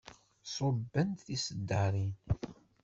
[0.55, 2.15] Ṣubbent tiseddaṛin.